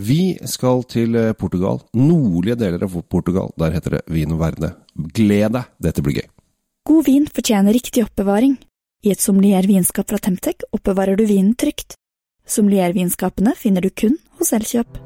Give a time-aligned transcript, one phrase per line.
[0.00, 1.82] Vi skal til eh, Portugal.
[1.92, 3.52] Nordlige deler av Portugal.
[3.60, 4.72] Der heter det Vino Verde.
[4.96, 6.28] Gled deg, dette blir gøy.
[6.88, 8.56] God vin fortjener riktig oppbevaring.
[9.04, 11.98] I et sommelier-vinskap fra Temtec oppbevarer du vinen trygt.
[12.48, 15.00] Sommelier-vinskapene finner du kun hos Elkjøp.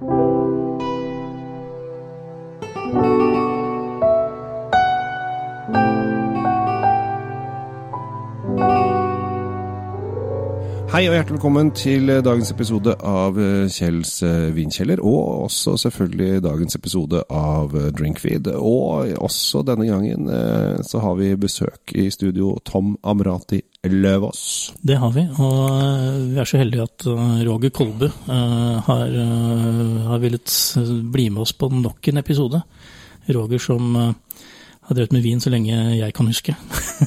[10.95, 15.00] Hei og hjertelig velkommen til eh, dagens episode av eh, Kjells eh, vinkjeller.
[15.02, 18.52] Og også selvfølgelig dagens episode av Drinkfeed.
[18.54, 20.30] Og også denne gangen
[20.86, 23.58] så har vi besøk i studio Tom Amrati
[23.90, 24.44] Løvaas.
[24.86, 27.08] Det har vi, og vi er så heldige at
[27.43, 28.07] Roger Kolbu
[28.86, 29.18] har,
[30.13, 30.54] har villet
[31.11, 32.62] bli med oss på nok en episode.
[33.34, 33.98] Roger som
[34.84, 36.55] har drevet med vin så lenge jeg kan huske.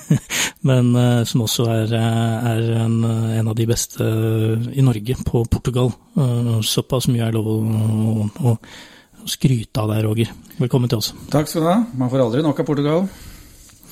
[0.68, 4.04] Men uh, som også er, eh, er en, en, av de beste
[4.74, 5.94] i Norge på Portugal.
[6.18, 10.34] Uh, såpass mye er lov å, å, å skryte av deg, Roger.
[10.58, 11.14] Velkommen til oss.
[11.32, 11.80] Takk skal du ha.
[12.00, 13.06] Man får aldri nok av Portugal.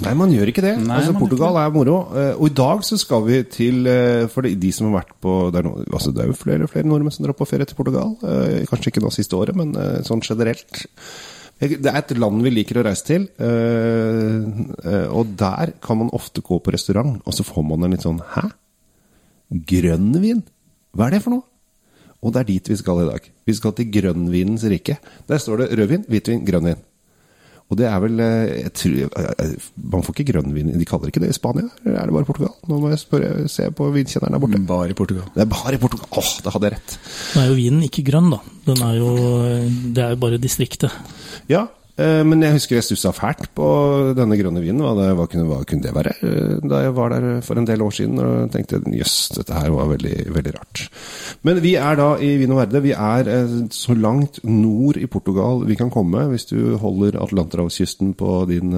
[0.04, 0.74] Nei, man gjør ikke det.
[0.82, 2.02] Nei, altså, Portugal er moro.
[2.36, 3.86] Og i dag så skal vi til
[4.34, 6.74] For de som har vært på Det er, no, altså, det er jo flere og
[6.74, 8.12] flere nordmenn som drar på ferie til Portugal.
[8.68, 9.72] Kanskje ikke nå siste året, men
[10.04, 10.84] sånn generelt.
[11.56, 14.42] Det er et land vi liker å reise til, eh,
[14.92, 18.04] eh, og der kan man ofte gå på restaurant, og så får man en litt
[18.04, 18.50] sånn Hæ?
[19.72, 20.44] Grønnvin?
[20.96, 21.46] Hva er det for noe?
[22.26, 23.32] Og det er dit vi skal i dag.
[23.46, 24.98] Vi skal til grønnvinens rike.
[25.30, 26.82] Der står det rødvin, hvitvin, grønnvin.
[27.72, 29.14] Og det er vel jeg tror,
[29.94, 31.66] Man får ikke grønnvin De kaller ikke det i Spania?
[31.82, 32.52] Eller er det bare Portugal?
[32.70, 34.60] Nå må jeg spørre, se på vinkjenneren der borte.
[34.70, 35.26] Bare i Portugal.
[35.34, 36.06] Det er bare i Portugal.
[36.22, 36.98] Åh, da hadde jeg rett.
[37.34, 38.40] Nå er jo vinen ikke grønn, da.
[38.68, 39.10] Den er jo,
[39.98, 40.94] det er jo bare distriktet.
[41.50, 43.68] Ja, eh, men jeg husker jeg stussa fælt på
[44.18, 44.82] denne grønne vinen.
[44.84, 46.12] Hva, det, hva, kunne, hva, kunne, det være?
[46.28, 49.72] Eh, da jeg var der for en del år siden og tenkte jøss, dette her
[49.72, 50.84] var veldig, veldig rart.
[51.48, 52.84] Men vi er da i Vino Verde.
[52.84, 56.28] Vi er eh, så langt nord i Portugal vi kan komme.
[56.34, 58.76] Hvis du holder Atlanterhavskysten på din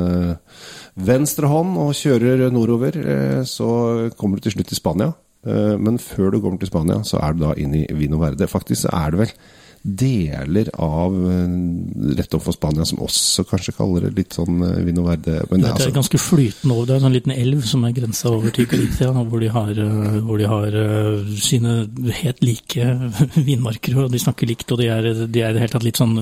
[0.97, 3.01] venstre hånd og kjører nordover,
[3.49, 3.69] så
[4.17, 5.13] kommer du til slutt til Spania.
[5.47, 8.49] Men før du kommer til Spania, så er du da inn i Vino Verde.
[8.51, 9.33] Faktisk er det vel
[9.87, 15.05] deler av eh, rett overfor Spania som også kanskje kaller det litt sånn eh, Vino
[15.05, 15.39] Verde.
[15.51, 16.87] Men det, er, altså, ganske flytende over.
[16.87, 19.71] Det er en sånn liten elv som er grensa over til Galicia, hvor de har,
[19.83, 20.77] eh, hvor de har
[21.39, 21.77] sine
[22.19, 22.89] helt like
[23.49, 24.01] vinmarker.
[24.03, 26.17] og De snakker likt, og de er, de er helt tatt litt sånn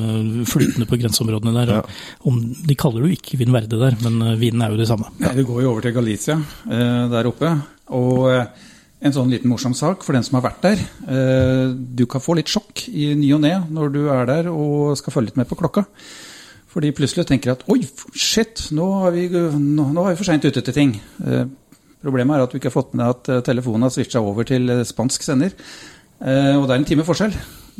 [0.50, 1.74] flytende på grenseområdene der.
[1.80, 1.82] Ja.
[2.30, 5.10] Om, de kaller det jo ikke Vin Verde der, men vinen er jo det samme.
[5.24, 7.56] Ja, vi går jo over til Galicia der oppe.
[7.96, 8.30] og
[9.04, 10.84] en sånn liten morsom sak for den som har vært der.
[11.12, 14.96] Eh, du kan få litt sjokk i ny og ne når du er der og
[15.00, 15.86] skal følge litt med på klokka.
[16.72, 20.48] Fordi plutselig tenker at oi, shit, nå er vi, nå, nå er vi for seint
[20.48, 20.96] ute til ting.
[21.24, 21.44] Eh,
[22.06, 24.72] problemet er at du ikke har fått med at eh, telefonen har switcha over til
[24.88, 25.56] spansk sender.
[26.16, 27.34] Og det er en time forskjell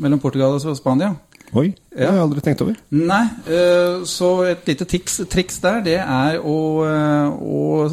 [0.04, 1.14] mellom Portugal og Spania.
[1.54, 2.78] Oi, det har jeg aldri tenkt over.
[2.96, 6.58] Nei, eh, så et lite tiks, triks der, det er å,
[6.88, 7.86] eh, å,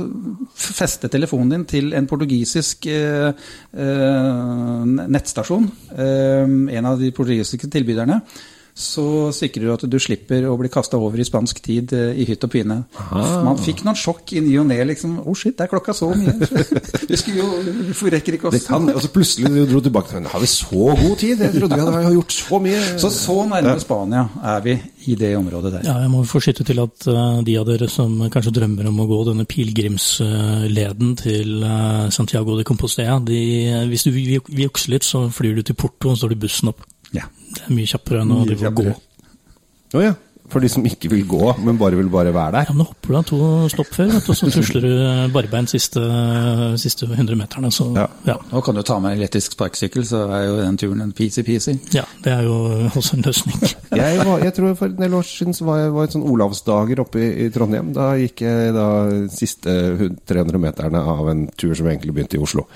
[0.56, 3.44] feste telefonen din til en portugisisk eh,
[3.76, 5.68] nettstasjon.
[5.98, 8.22] En av de portugisiske tilbyderne
[8.72, 12.24] så sikrer du at du slipper å bli kasta over i spansk tid eh, i
[12.28, 12.78] hytt og pine.
[12.96, 13.42] Aha.
[13.44, 14.78] Man fikk noen sjokk i ny og ne.
[14.88, 15.18] Liksom.
[15.20, 16.32] Å, oh shit, det er klokka så mye!
[17.12, 17.48] Vi skulle jo,
[17.92, 20.94] vi rekker ikke oss kan, Og så plutselig du dro tilbake til Har vi så
[20.96, 21.42] god tid?
[21.44, 22.80] Jeg trodde vi hadde gjort så mye.
[23.02, 24.22] Så så nærme Spania
[24.54, 24.76] er vi
[25.12, 25.84] i det området der.
[25.90, 29.02] Ja, jeg må få skyte til at uh, de av dere som kanskje drømmer om
[29.02, 33.42] å gå denne pilegrimsleden til uh, Santiago de Compostela, de,
[33.90, 36.72] hvis du vil jukse litt, så flyr du til Porto, og så står du bussen
[36.72, 36.86] opp.
[37.16, 37.28] Ja.
[37.52, 38.92] Det er mye kjappere enn å drive og gå.
[38.92, 40.12] Å oh, ja.
[40.52, 42.66] For de som ikke vil gå, men bare vil bare være der?
[42.68, 43.38] Ja, men hopper du av to
[43.72, 44.90] stopp før, og så tusler du
[45.32, 46.02] barbeint siste,
[46.80, 47.70] siste 100 meterne.
[47.72, 48.04] Så, ja.
[48.28, 48.36] ja.
[48.50, 51.78] Nå kan du ta med elektrisk sparkesykkel, så er jo den turen en peasy-peasy.
[51.96, 52.58] Ja, det er jo
[52.90, 53.62] også en løsning.
[54.02, 56.28] jeg, var, jeg, tror for en del år siden så var jeg var et sånn
[56.34, 57.94] Olavsdager oppe i, i, Trondheim.
[57.96, 58.90] Da gikk jeg da
[59.32, 59.78] siste
[60.28, 62.68] 300 meterne av en tur som egentlig begynte i Oslo.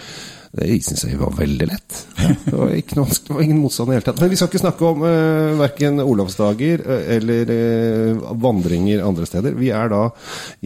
[0.56, 1.97] Det syns jeg var veldig lett.
[2.47, 4.21] Det var, noe, det var ingen motstand i det hele tatt.
[4.22, 9.26] Men vi skal ikke snakke om uh, eh, verken Olavsdager uh, eller uh, vandringer andre
[9.29, 9.56] steder.
[9.58, 10.00] Vi er da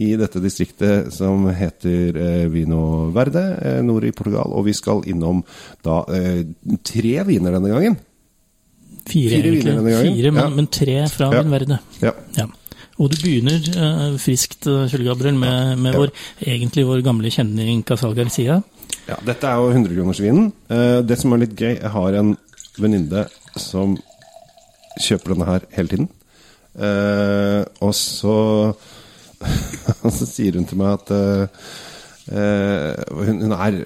[0.01, 3.43] i dette distriktet som heter uh, Vino Verde,
[3.85, 4.55] nord i Portugal.
[4.55, 5.43] Og vi skal innom
[5.85, 5.99] da
[6.85, 7.99] tre viner denne gangen.
[9.01, 9.75] Fire, Fire egentlig.
[9.75, 10.49] Fire, men, ja.
[10.55, 11.41] men, tre fra ja.
[11.41, 11.79] Vin Verde.
[12.01, 12.15] Ja.
[12.37, 12.47] ja.
[13.01, 16.13] Og du begynner uh, friskt, Kjell Gabriel, med, med vår,
[16.45, 18.61] egentlig vår gamle kjenning Casal Garcia.
[19.09, 20.51] Ja, dette er jo 100-kronersvinen.
[20.71, 22.35] Uh, det som er litt gøy, jeg har en
[22.81, 23.25] venninne
[23.59, 23.97] som
[25.01, 26.09] kjøper denne her hele tiden.
[26.71, 28.37] Uh, og så
[30.17, 31.65] så sier hun til meg at uh,
[33.11, 33.81] hun, hun, er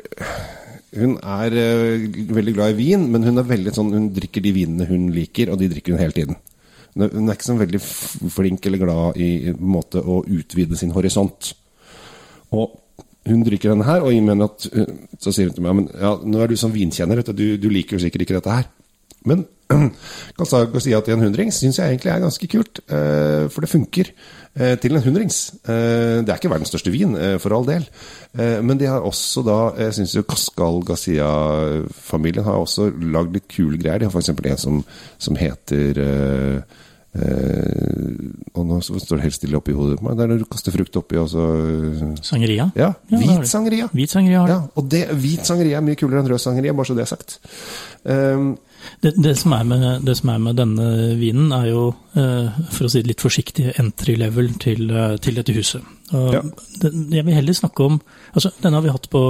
[0.96, 4.54] hun er uh, veldig glad i vin, men hun er veldig sånn, hun drikker de
[4.56, 6.40] vinene hun liker, og de drikker hun hele tiden.
[6.96, 7.82] Hun er, hun er ikke sånn veldig
[8.32, 11.52] flink eller glad i en måte å utvide sin horisont.
[12.56, 12.78] Og
[13.26, 14.68] hun drikker denne her, og i mener at,
[15.20, 17.98] så sier hun til meg men ja, nå er du som vinkjenner, du, du liker
[17.98, 18.72] jo sikkert ikke dette her.
[19.26, 19.46] Men
[20.38, 20.50] kan
[20.82, 24.12] si at en hundrings syns jeg egentlig er ganske kult, uh, for det funker.
[24.56, 25.52] Eh, til en hundrings.
[25.68, 27.88] Eh, det er ikke verdens største vin, eh, for all del.
[28.36, 33.78] Men de har også da Jeg syns jo Cascal Gazia-familien har også lagd litt kule
[33.78, 34.00] greier.
[34.00, 34.30] De har f.eks.
[34.30, 34.84] en som,
[35.18, 36.62] som heter Eh,
[37.16, 40.18] og nå står det helt stille oppi hodet på meg.
[40.18, 41.46] Det er når du kaster frukt oppi og så
[42.26, 42.68] Sangeria?
[42.76, 43.88] Ja, ja hvit sangeria.
[43.94, 46.98] Hvit sangeria ja, og det, hvit sangeria er mye kulere enn rød sangeria, bare så
[46.98, 47.38] det er sagt.
[48.04, 48.56] Um,
[49.02, 50.90] det, det, som med, det, som er med, denne
[51.20, 54.92] vinen, er jo, for å si det litt forsiktig, entry level til,
[55.24, 55.88] til dette huset.
[56.12, 56.44] Ja.
[56.84, 57.96] jeg vil heller snakke om
[58.38, 59.22] altså Denne har vi hatt på,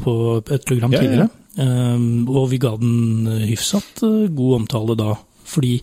[0.00, 1.28] på et program tidligere,
[1.60, 5.12] um, og vi ga den hyfsat god omtale da.
[5.44, 5.76] Fordi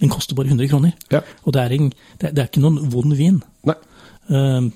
[0.00, 0.94] den koster bare 100 kroner.
[1.12, 1.20] Ja.
[1.44, 3.42] Og det er, en, det, er, ikke noen vond vin.
[3.68, 3.76] Nei.
[4.30, 4.70] Uh,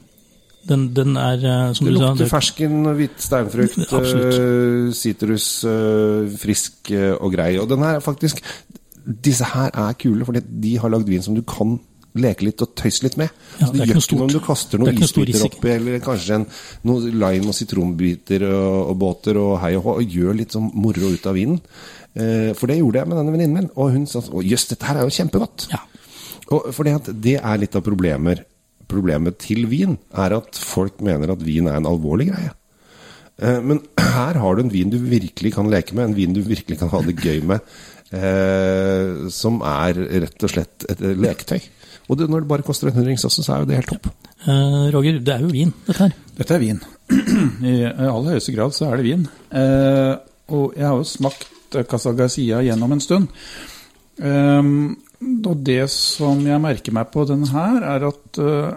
[0.69, 5.51] den, den, er, uh, som det du sa Det lukter fersken, hvit steinfrukt, eh, sitrus,
[5.65, 7.55] uh, frisk og grei.
[7.59, 8.45] Og den her er faktisk
[9.09, 11.79] Disse her er kule, fordi de har lagd vin som du kan
[12.19, 13.31] leke litt og tøyse litt med.
[13.59, 16.39] Ja, så det, det gjør ikke noe om du kaster noen isbiter oppi, eller kanskje
[16.39, 16.47] en,
[16.89, 20.69] noen lime og sitronbiter og, og båter og hei og hå, og gjør litt sånn
[20.77, 21.61] moro ut av vinen.
[22.17, 24.89] Eh, for det gjorde jeg med denne venninnen min, og hun sa sånn jøss, dette
[24.89, 25.69] her er jo kjempegodt.
[25.73, 25.83] Ja.
[26.55, 28.45] Og for det er litt av problemer.
[28.89, 32.55] Problemet til vin er at folk mener at vin er en alvorlig greie.
[33.39, 33.83] Eh, men
[34.17, 36.93] her har du en vin du virkelig kan leke med, en vin du virkelig kan
[36.95, 37.75] ha det gøy med.
[38.09, 41.61] Eh, som er rett og slett et leketøy.
[42.09, 44.09] Og det, når det bare koster en hundrings også, så er jo det helt topp.
[44.49, 46.17] Eh, Roger, det er jo vin, dette her.
[46.39, 46.81] Dette er vin.
[47.69, 49.29] I aller høyeste grad så er det vin.
[49.53, 50.15] Eh,
[50.57, 51.45] og jeg har jo smakt
[51.89, 53.29] Casa Gazia gjennom en stund.
[54.19, 54.97] Um,
[55.47, 58.71] og det som jeg merker meg på denne her, er at uh,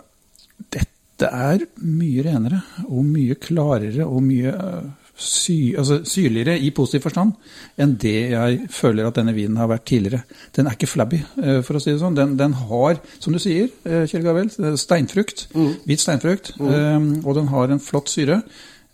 [0.73, 4.89] dette er mye renere og mye klarere og mye uh,
[5.21, 7.33] sy, altså, syrligere i positiv forstand
[7.81, 10.25] enn det jeg føler at denne vinen har vært tidligere.
[10.57, 12.17] Den er ikke flabby, uh, for å si det sånn.
[12.17, 14.49] Den, den har, som du sier, Kjell Gavel,
[14.81, 15.47] steinfrukt.
[15.57, 15.73] Mm.
[15.89, 16.53] Hvit steinfrukt.
[16.61, 16.71] Mm.
[16.73, 18.41] Um, og den har en flott syre.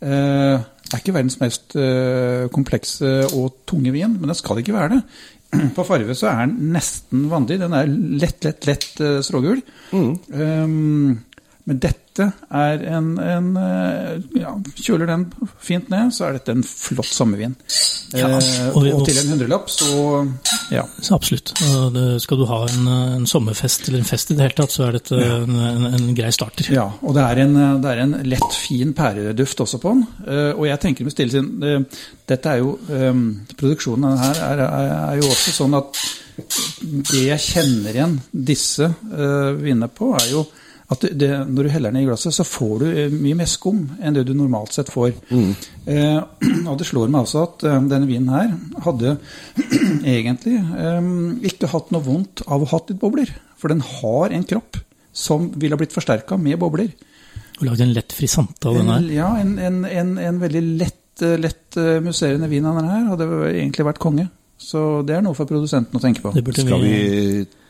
[0.04, 0.64] Uh,
[0.96, 5.02] er ikke verdens mest uh, komplekse og tunge vin, men den skal ikke være det.
[5.78, 7.60] På farve så er den nesten vanlig.
[7.62, 9.64] Den er lett, lett, lett uh, strågul.
[9.92, 10.12] Mm.
[10.32, 11.18] Um,
[11.68, 15.26] men dette er en, en eh, ja, Kjøler den
[15.64, 17.56] fint ned, så er dette en flott sommervin.
[18.16, 20.24] Ja, eh, og, og, til en hundrelapp, så
[20.72, 20.84] ja.
[21.04, 21.54] Så absolutt.
[22.24, 24.98] skal du ha en, en, sommerfest eller en fest i det hele tatt, så er
[24.98, 25.40] dette ja.
[25.44, 26.70] en, en, grei starter.
[26.74, 30.06] Ja, og det er, det er, en, lett, fin pæreduft også på den.
[30.28, 31.86] Eh, og jeg tenker med stille sinn
[32.28, 32.74] Dette er jo
[33.58, 36.00] Produksjonen av her er, er, er, jo også sånn at
[36.38, 38.90] det jeg kjenner igjen disse
[39.58, 40.44] vinene på, er jo
[40.88, 43.82] at det, når du heller ned i glasset, så får du eh, mye mer skum
[44.00, 45.18] enn det du normalt sett får.
[45.28, 45.50] Mm.
[45.84, 46.20] Eh,
[46.70, 48.54] og det slår meg altså at eh, denne vinen her
[48.86, 49.18] hadde
[50.16, 51.10] egentlig eh,
[51.52, 53.34] ikke hatt noe vondt av å ha litt bobler.
[53.60, 54.80] For den har en kropp
[55.18, 56.94] som ville ha blitt forsterka med bobler.
[57.58, 59.12] Og lagd en lett frisante av den her?
[59.12, 63.32] Ja, en, en, en, en veldig lett, eh, lett musserende vin av den her hadde
[63.52, 64.30] egentlig vært konge.
[64.58, 66.32] Så det er noe for produsenten å tenke på.
[66.32, 66.96] Skal vi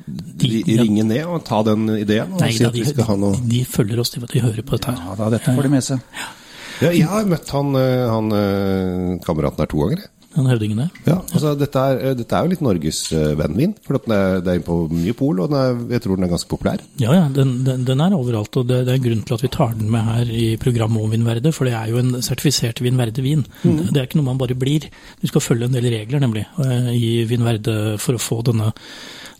[0.07, 2.33] de, ringe ned og ta den ideen?
[2.33, 3.37] Og Nei, si da, de, de, noe...
[3.51, 5.01] de, følger oss, de, hører på dette her.
[5.03, 6.19] Ja, da, dette får de med seg.
[6.77, 10.05] Ja, jeg har møtt han, eh, han eh, kameraten her to ganger.
[10.37, 10.97] Han høvdingen der.
[11.07, 12.99] Ja, altså dette er, eh, dette er jo litt Norges
[13.39, 13.73] vennvin.
[13.81, 16.51] For det er, det er på mye pol, og er, jeg tror den er ganske
[16.51, 16.83] populær.
[17.01, 18.59] Ja, ja, den, den, den er overalt.
[18.61, 21.01] Og det, det, er grunnen grunn til at vi tar den med her i programmet
[21.01, 21.53] om Vinverde.
[21.55, 23.47] For det er jo en sertifisert Vinverde-vin.
[23.63, 23.79] Mm.
[23.89, 24.85] Det er ikke noe man bare blir.
[25.17, 26.45] Du skal følge en del regler, nemlig,
[26.93, 28.75] i Vinverde for å få denne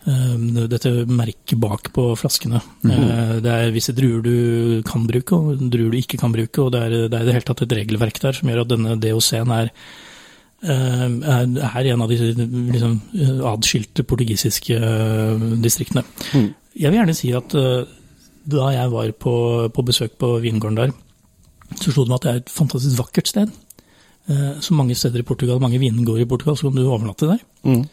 [0.04, 2.60] dette merket bak på flaskene.
[2.82, 3.40] Mm -hmm.
[3.40, 6.62] Det er visse druer du kan bruke, og druer du ikke kan bruke.
[6.62, 8.68] Og det er, det er i det hele tatt et regelverk der som gjør at
[8.68, 9.70] denne DOC-en er,
[10.62, 12.16] er, en av de
[12.72, 13.00] liksom,
[13.44, 14.78] adskilte portugisiske
[15.62, 16.04] distriktene.
[16.34, 16.54] Mm.
[16.76, 17.54] Jeg vil gjerne si at
[18.48, 20.90] da jeg var på, på besøk på vingården der,
[21.76, 23.50] så slo det meg at det er et fantastisk vakkert sted.
[24.60, 27.38] Som mange steder i Portugal, mange vingårder i Portugal, så kan du overnatte der.
[27.64, 27.84] Mm.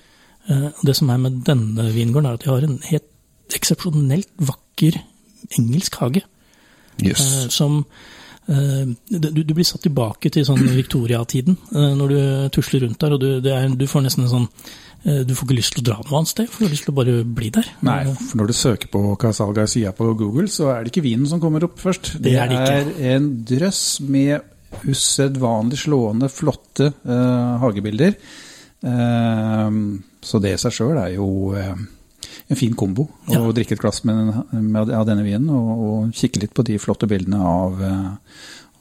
[0.49, 4.99] Eh, det som er med denne vingården, er at de har en helt eksepsjonelt vakker
[5.57, 6.21] engelsk hage.
[7.01, 7.21] Yes.
[7.21, 7.81] Eh, som
[8.47, 12.19] eh, du, du, blir satt tilbake til sånn Victoria-tiden når du
[12.55, 14.49] tusler rundt der, og du, er, du, får nesten en sånn
[15.05, 16.93] du får ikke lyst til å dra noe annet sted, for du har lyst til
[16.95, 17.67] å bare bli der.
[17.85, 21.29] Nei, for når du søker på Casal Garcia på Google, så er det ikke vinen
[21.29, 22.15] som kommer opp først.
[22.15, 28.17] Det, det er, det er en drøss med usedvanlig slående, flotte uh, hagebilder.
[28.81, 29.69] Uh,
[30.25, 31.71] så det i seg sjøl er jo uh,
[32.49, 33.07] en fin kombo.
[33.29, 33.45] Å ja.
[33.55, 37.09] drikke et glass med, med, av denne vinen og, og, kikke litt på de flotte
[37.09, 37.81] bildene av,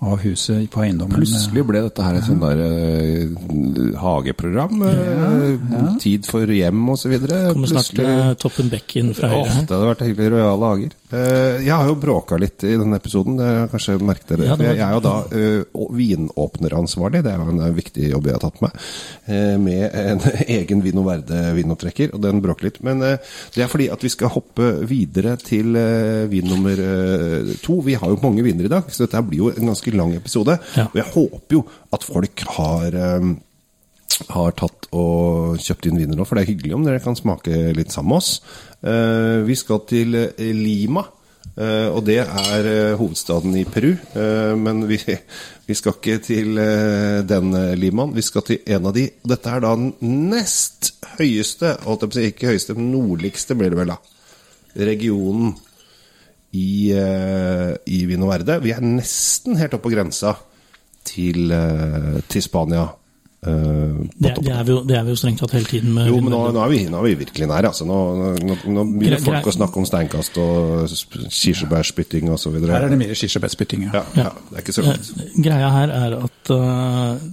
[0.05, 1.17] av huset på eiendommen.
[1.21, 4.85] Plutselig ble dette her et sånn der uh, hageprogram.
[4.89, 5.87] Ja, ja.
[6.03, 7.17] Tid for hjem osv.
[7.21, 9.65] Kommer snart uh, Toppen Bekken fra Høyre.
[9.65, 10.99] det hadde vært hyggelig rojale hager.
[11.14, 14.49] Uh, jeg har jo bråka litt i denne episoden, det har kanskje merket dere.
[14.49, 14.66] Ja, var...
[14.66, 18.61] Jeg er jo da uh, vinåpneransvarlig, det er jo en viktig jobb jeg har tatt
[18.64, 18.83] med.
[19.62, 20.25] med en
[20.59, 22.83] egen Vino Verde-vinopptrekker, og den bråker litt.
[22.87, 25.76] Men det er fordi at vi skal hoppe videre til
[26.30, 26.85] vin nummer
[27.62, 27.78] to.
[27.87, 30.59] Vi har jo mange viner i dag, så dette blir jo en ganske lang episode.
[30.78, 30.88] Ja.
[30.90, 33.37] Og jeg håper jo at folk har um,
[34.34, 37.73] har tatt og kjøpt inn viner nå, for det er hyggelig om dere kan smake
[37.76, 38.30] litt sammen med oss.
[38.84, 41.04] Uh, vi skal til uh, Lima,
[41.56, 42.68] uh, og det er
[43.00, 43.92] hovedstaden i Peru.
[44.61, 45.00] men vi,
[45.68, 46.58] vi, skal ikke til
[47.28, 49.08] den Limaen, vi skal til en av de.
[49.25, 49.92] Dette er da den
[50.30, 51.76] nest høyeste,
[52.23, 54.00] ikke høyeste, men nordligste blir det vel, da.
[54.75, 55.54] Regionen
[56.54, 58.30] i, i Vino.
[58.62, 60.34] Vi er nesten helt oppe på grensa
[61.06, 61.54] til,
[62.30, 62.88] til Spania.
[63.45, 65.91] Uh, det, det, er jo, det, er vi jo, strengt tatt hele tiden.
[65.93, 67.69] Med jo, men nå, nå, er vi, nå, er vi, virkelig nær.
[67.69, 67.85] Altså.
[67.89, 67.99] Nå,
[68.41, 70.95] nå, nå begynner Gre folk å snakke om steinkast og
[71.29, 72.57] kirsebærspytting osv.
[72.65, 74.01] Her er det mer kirsebærspytting, ja.
[74.01, 74.33] Ja, ja.
[74.49, 75.13] Det er ikke så langt.
[75.45, 77.29] Greia her er at uh,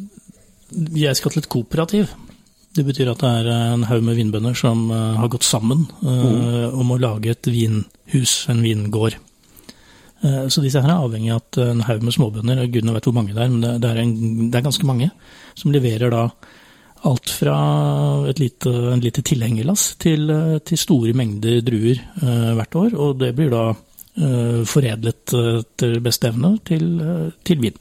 [0.99, 2.11] jeg skal til et kooperativ.
[2.75, 6.75] Det betyr at det er en haug med vinbønder som uh, har gått sammen mm.
[6.75, 9.19] om å lage et vinhus, en vingård.
[10.21, 13.15] Eh, så disse her er avhengig av at en haug med småbønder, gudene vet hvor
[13.17, 15.09] mange det er, men det er, en, det er ganske mange,
[15.57, 16.27] som leverer da
[17.09, 17.55] alt fra
[18.29, 22.97] et lite, en lite tilhengerlass til, eh, til, store mengder druer hvert år.
[22.97, 23.71] Og det blir da
[24.67, 26.83] foredlet etter beste evne til,
[27.47, 27.77] til vin.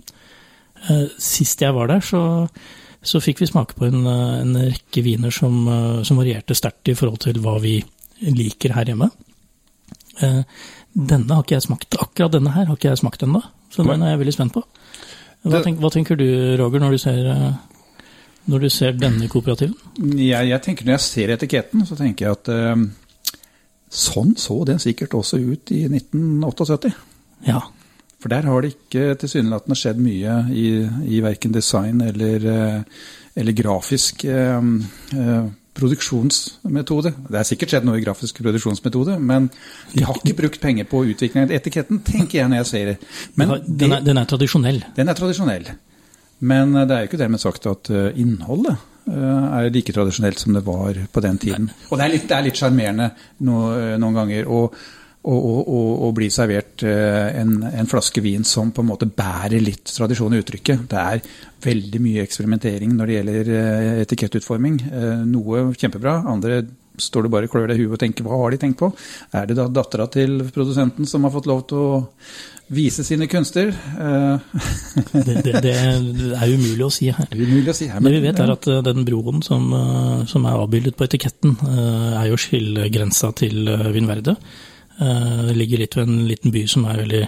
[1.18, 2.46] sist jeg var der, så,
[3.02, 5.66] så fikk vi smake på en, en rekke viner som,
[6.06, 7.80] som varierte sterkt i forhold til hva vi
[8.22, 9.10] liker her hjemme.
[10.20, 11.96] Denne har ikke jeg smakt.
[12.02, 14.64] Akkurat denne her har ikke jeg smakt ennå, så den er jeg veldig spent på.
[15.40, 16.26] Hva, tenker, hva, tenker du,
[16.60, 18.06] Roger, når du ser, eh,
[18.52, 19.76] når du ser denne kooperativen?
[20.18, 22.82] Jeg, jeg, tenker Når jeg ser etiketten, så tenker jeg at eh,
[23.90, 26.92] sånn så den sikkert også ut i 1978.
[27.48, 27.62] Ja.
[28.20, 30.66] For der har det ikke tilsynelatende skjedd mye i,
[31.08, 33.00] i verken design eller, eh,
[33.40, 34.60] eller grafisk eh,
[35.80, 37.12] produksjonsmetode.
[37.28, 39.48] Det er sikkert skjedd noe i grafisk produksjonsmetode, men
[39.94, 42.98] de har ikke brukt penger på utvikling av etiketten, tenker jeg når jeg ser det.
[43.40, 44.82] Men den, er, den er tradisjonell?
[44.96, 45.72] Den er tradisjonell.
[46.40, 48.76] Men eh, det er jo ikke dermed sagt at eh, innholdet
[49.10, 51.68] eh, er like tradisjonelt som det var på den tiden.
[51.90, 53.12] Og det er litt sjarmerende
[53.44, 54.48] noen ganger.
[54.48, 54.80] og
[55.20, 60.40] å bli servert en, en, flaske vin som på en måte bærer litt tradisjon i
[60.40, 60.86] uttrykket.
[60.88, 61.20] Det er
[61.64, 64.78] veldig mye eksperimentering når det gjelder eh, etikettutforming.
[64.90, 66.62] Eh, noe kjempebra, andre
[67.00, 68.90] står du bare og klør deg i huet og tenker hva har de tenkt på?
[69.36, 72.00] Er det da dattera til produsenten som har fått lov til å
[72.76, 73.70] vise sine kunster?
[73.72, 74.58] Eh,
[75.26, 77.30] det, det, det, er umulig å si her.
[77.32, 79.70] Det, å si her, men, det vi vet er at den broen som,
[80.30, 81.56] som, er avbildet på etiketten,
[82.20, 84.36] er jo skillegrensa til Vinverde.
[85.00, 87.24] Det ligger litt ved en liten by som er veldig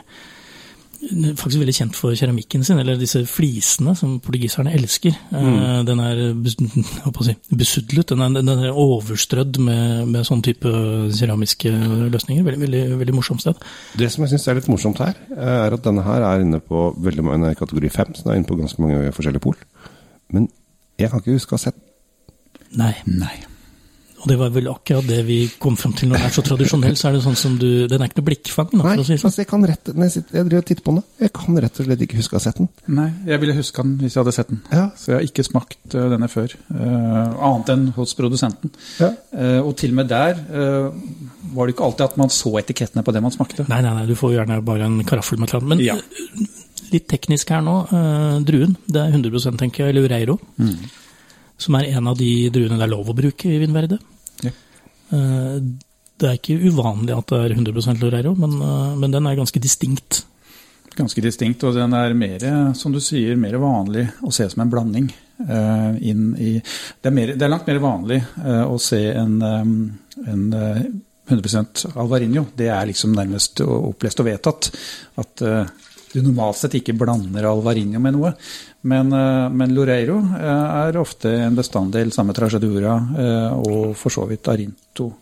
[1.03, 5.15] faktisk veldig kjent for keramikken sin, eller disse flisene som portugiserne elsker.
[5.35, 5.87] Eh, mm.
[5.89, 6.21] Den er
[7.27, 10.71] si, besudlet, den er, den er overstrødd med, med, sånn type
[11.19, 11.73] keramiske
[12.13, 12.47] løsninger.
[12.47, 13.63] Veldig, veldig, veldig morsomt sted.
[13.99, 16.91] Det som jeg syns er litt morsomt her, er at denne her er inne på
[17.03, 19.59] veldig mange kategori fem, så den er inne på ganske mange forskjellige pol.
[20.33, 20.51] Men
[21.01, 21.89] jeg kan ikke huske å ha sett
[22.73, 22.95] Nei.
[23.05, 23.35] Nei.
[24.23, 26.11] Og det var vel akkurat det vi kom fram til.
[26.11, 28.29] Når det er så tradisjonell, så er det sånn som du Den er ikke noe
[28.29, 28.69] blikkfang.
[28.79, 29.27] Nei, si sånn.
[29.29, 31.81] altså jeg kan rett, jeg, sitter, jeg driver og titter på den, jeg kan rett
[31.83, 32.69] og slett ikke huske å ha sett den.
[32.99, 34.63] Nei, jeg ville huske den hvis jeg hadde sett den.
[34.71, 34.85] Ja.
[34.99, 36.55] Så jeg har ikke smakt uh, denne før.
[36.71, 38.75] Uh, annet enn hos produsenten.
[39.03, 39.11] Ja.
[39.35, 40.39] Uh, og til og med der
[41.53, 43.67] var det ikke alltid at man så etikettene på det man smakte.
[43.71, 45.97] Nei, nei, nei, du får gjerne bare en karaffel med et Men ja.
[46.93, 47.75] litt teknisk her nå.
[48.47, 50.39] druen, det er 100% tenker jeg, Lureiro.
[50.63, 50.87] Mm.
[51.63, 53.99] Som er en av de druene det er lov å bruke i Vinverde.
[55.13, 55.57] Eh,
[56.23, 59.61] det er ikke uvanlig at det er 100% Lorero, men, eh, men, den er ganske
[59.61, 60.25] distinkt.
[60.97, 62.43] Ganske distinkt, og den er mer,
[62.77, 65.07] som du sier, mer vanlig å se som en blanding.
[65.43, 70.83] Inn i, det, er mer, det, er langt mer vanlig å se en, en uh,
[71.33, 72.45] 100% Alvarinho.
[72.55, 74.69] Det er liksom nærmest opplest og vedtatt.
[75.19, 75.43] At
[76.13, 78.35] du normalt sett ikke blander Alvarinho med noe.
[78.83, 84.27] Men, eh, men Loreiro eh, er ofte en bestanddel, samme Tragedura eh, og for så
[84.31, 85.13] vidt Arinto.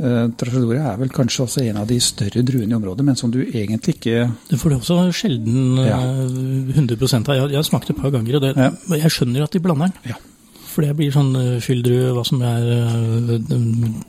[0.00, 3.42] Tragedora er vel kanskje også en av de større druene i området, men som du
[3.42, 5.98] egentlig ikke Det får du også sjelden ja.
[6.00, 7.34] 100 av.
[7.36, 8.70] Jeg, har smakt det et par ganger, og det, ja.
[9.02, 10.14] jeg skjønner at de blander den.
[10.14, 10.16] Ja.
[10.70, 12.68] For det blir sånn fylldrue, hva som er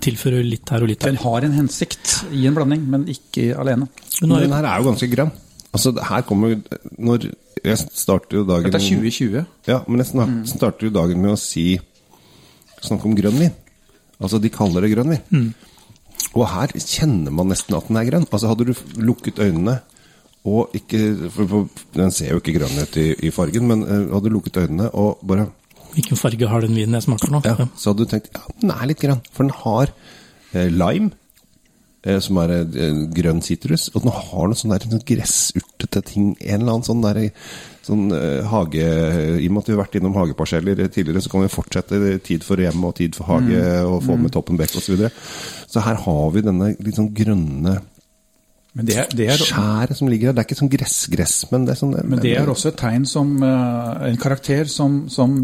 [0.06, 1.12] Tilfører litt her og litt her.
[1.12, 3.90] Den har en hensikt i en blanding, men ikke alene.
[4.22, 5.34] Men den her er jo ganske grønn.
[5.72, 6.58] Altså, her kommer
[7.00, 7.30] Når
[7.64, 9.46] Jeg starter jo dagen Dette er 2020.
[9.70, 10.46] Ja, men jeg mm.
[10.50, 11.80] starter jo dagen med å si
[12.82, 13.52] Snakke om grønn vin.
[14.18, 15.20] Altså, de kaller det grønn vin.
[15.30, 15.52] Mm.
[16.32, 18.26] Og her kjenner man nesten at den er grønn.
[18.26, 19.76] Altså, hadde du lukket øynene
[20.50, 24.16] og ikke for, for, Den ser jo ikke grønn ut i, i fargen, men uh,
[24.16, 25.52] hadde du lukket øynene og bare
[25.92, 27.44] Hvilken farge har den vinen jeg smaker nå?
[27.46, 29.22] Ja, Så hadde du tenkt ja, den er litt grønn.
[29.30, 31.21] For den har uh, lime Eh,
[32.02, 33.90] som er eh, grønn sitrus.
[33.94, 36.32] Og den har noe sånn der sånn gressurtete ting.
[36.40, 37.22] En eller annen sånn der
[37.86, 38.82] sånn uh, hage
[39.42, 42.46] I og med at vi har vært innom hageparseller tidligere, så kan vi fortsette tid
[42.46, 43.90] for hjem og tid for hage mm.
[43.90, 44.34] og få med mm.
[44.36, 44.86] Toppen Bekk osv.
[44.86, 45.10] Så, videre.
[45.72, 47.80] så her har vi denne litt sånn grønne
[48.72, 50.38] men det det er, Skjæret som ligger der.
[50.38, 52.78] Det er ikke sånn gressgress, -gress, men det er sånn Men det er også et
[52.80, 55.36] tegn som uh, En karakter som, som,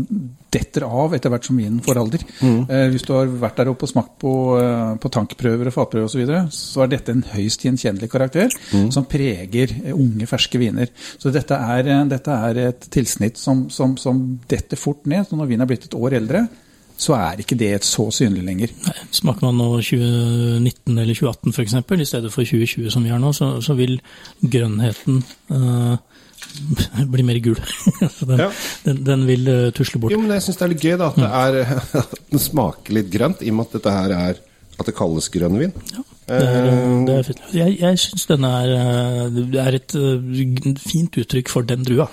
[0.47, 2.21] detter av etter hvert som vinen får alder.
[2.39, 2.61] Mm.
[2.69, 6.07] Uh, hvis du har vært der oppe og smakt på, uh, på tankprøver og fatprøver
[6.07, 8.87] osv., så, videre, så er dette en høyst gjenkjennelig karakter mm.
[8.95, 10.87] som preger unge, ferske viner.
[11.19, 15.27] Så dette er, dette er et tilsnitt som, som, som detter fort ned.
[15.27, 16.47] Så når vinen er blitt et år eldre,
[16.97, 18.73] så er ikke det så synlig lenger.
[18.87, 23.21] Nei, smaker man nå 2019 eller 2018 f.eks., i stedet for 2020 som vi har
[23.21, 23.99] nå, så, så vil
[24.41, 25.21] grønnheten
[25.53, 25.93] uh,
[27.13, 27.61] bli mer gul.
[28.31, 28.49] den, ja.
[28.87, 30.15] den, den, vil uh, tusle bort.
[30.15, 32.97] Jo, men jeg syns det er litt gøy da, at, det er, at den smaker
[32.97, 34.43] litt grønt, i og med at dette her er
[34.77, 35.73] at det kalles grønnvin.
[35.93, 36.03] Ja.
[36.27, 36.65] Det er,
[37.07, 37.45] det er fint.
[37.55, 39.93] Jeg, jeg syns denne er, det er et
[40.83, 42.09] fint uttrykk for den drua.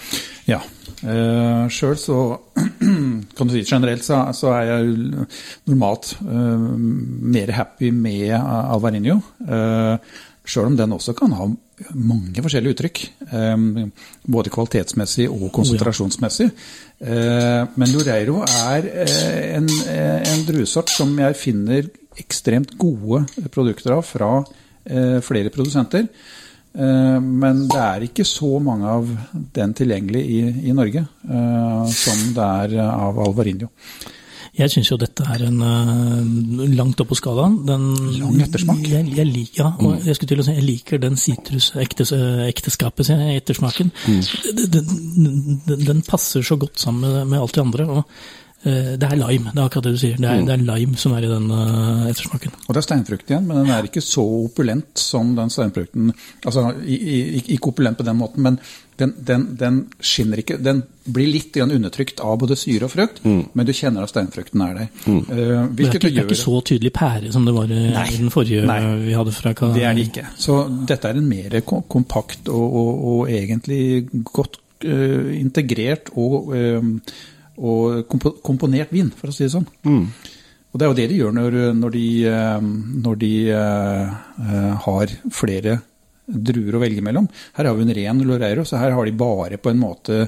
[0.47, 0.61] Ja.
[1.04, 2.18] Uh, Sjøl så
[3.37, 5.26] kan du si generelt så, så er jeg
[5.68, 9.18] normalt uh, mer happy med Alvarinho.
[9.44, 9.99] Uh,
[10.44, 11.49] Sjøl om den også kan ha
[11.99, 13.02] mange forskjellige uttrykk.
[13.32, 13.90] Um,
[14.32, 16.49] både kvalitetsmessig og konsentrasjonsmessig.
[17.04, 18.88] Uh, men Loreiro er
[19.58, 24.30] en, en druesort som jeg finner ekstremt gode produkter av fra
[25.25, 26.05] flere produsenter.
[26.74, 29.06] Eh, men det er ikke så mange av
[29.54, 33.70] den tilgjengelig i, i Norge uh, som det er av Alvarinho.
[34.54, 37.56] Jeg syns jo dette er en uh, langt opp på skalaen.
[37.66, 37.88] Den,
[38.20, 38.84] Lang ettersmak.
[38.87, 43.90] Jeg, jeg, ja, og jeg skulle til å si jeg liker den sitrusekteskapet, ettersmaken.
[44.06, 44.22] Mm.
[44.76, 44.94] Den,
[45.66, 47.90] den, den, passer så godt sammen med, med alt det andre.
[47.98, 50.16] og Eh, det er lime, det er akkurat det du sier.
[50.16, 50.46] Det er, mm.
[50.48, 52.55] det er lime som er i den uh, ettersmaken.
[52.64, 56.14] Og det er steinfrukt igjen, men den er ikke så opulent som den steinfrukten.
[56.44, 58.59] Altså ikke opulent på den måten, men
[58.96, 63.40] den, den, den, skinner ikke Den blir litt undertrykt av både syre og frukt, mm.
[63.53, 64.88] men du kjenner at steinfrukten er der.
[65.05, 65.20] Mm.
[65.20, 68.09] Uh, det er ikke, det er ikke så tydelig pære som det var i, nei,
[68.16, 70.27] den forrige nei, vi hadde fra Det er det ikke.
[70.40, 76.55] Så dette er en mer kompakt og, og, og egentlig godt uh, integrert og
[77.57, 78.09] og
[78.45, 79.67] komponert vin, for å si det sånn.
[79.87, 80.07] Mm.
[80.75, 82.71] Og det er jo det de gjør når, når de, eh,
[83.07, 85.77] når de uh, har flere
[86.25, 87.29] druer å velge mellom.
[87.55, 90.25] Her har vi en ren Loreiro, så her har de bare på en måte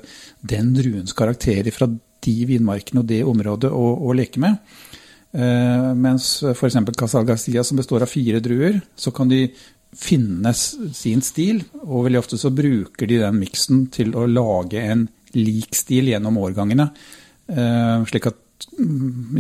[0.47, 4.61] den druens karakterer fra de vinmarkene og det området å, å leke med.
[5.35, 6.79] Uh, mens f.eks.
[6.95, 9.49] Casal Garcia, som består av fire druer, så kan de
[9.97, 15.09] finne sin stil, og veldig ofte så bruker de den miksen til å lage en
[15.37, 16.90] lik stil gjennom årgangene.
[17.46, 19.38] Eh, slik at mm,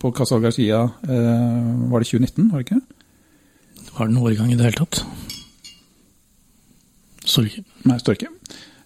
[0.00, 2.80] på Casa Garcia eh, var det 2019, var det ikke?
[3.92, 5.02] Var det noen årgang i det hele tatt?
[7.22, 7.64] Står ikke.
[7.90, 8.30] Nei, står ikke.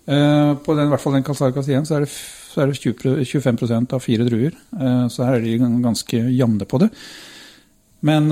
[0.07, 2.81] Eh, på den, i hvert fall den Casa Garcia så er det, så er det
[2.81, 4.57] 20, 25% av fire druer.
[5.13, 6.89] Så her er de ganske jevne på det.
[8.07, 8.31] Men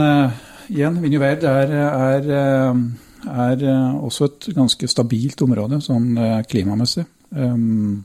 [0.72, 2.30] igjen, Vinjuverd er, er,
[3.28, 3.64] er,
[4.00, 6.16] også et ganske stabilt område sånn
[6.48, 7.04] klimamessig.
[7.34, 8.04] Um,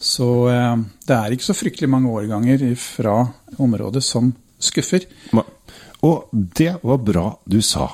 [0.00, 3.16] så eh, det er ikke så fryktelig mange årganger fra
[3.60, 5.08] området som skuffer.
[6.00, 7.90] Og det var bra du sa.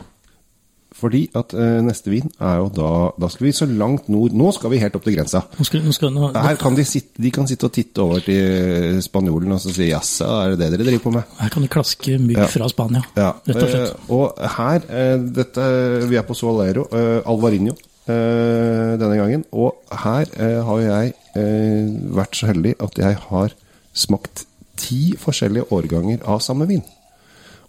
[0.97, 4.49] Fordi at eh, neste vin er jo da Da skal vi så langt nord Nå
[4.57, 5.43] skal vi helt opp til grensa.
[5.59, 8.23] Nå skal, nå skal, nå, Her kan de, sitte, de kan sitte og titte over
[8.25, 11.35] til spanjolen og så si jaså, er det det dere driver på med?
[11.43, 12.47] Her kan de klaske mygg ja.
[12.49, 13.35] fra Spania, ja.
[13.45, 13.93] rett og slett.
[13.93, 15.69] Eh, og her, eh, dette,
[16.09, 16.87] vi er på Soalero,
[17.29, 19.45] Alvarinho denne gangen.
[19.51, 20.31] Og her
[20.67, 23.57] har jeg eh, vært så heldig at jeg har
[23.97, 24.45] smakt
[24.77, 26.85] ti forskjellige årganger av samme vin.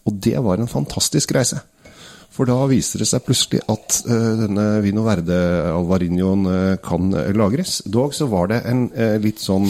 [0.08, 1.62] Og det var en fantastisk reise.
[2.32, 5.38] For da viser det seg plutselig at denne Vino Verde
[5.72, 7.80] Alvarinhoen uh, kan lagres.
[7.90, 8.84] Dog så var det en
[9.24, 9.66] litt sånn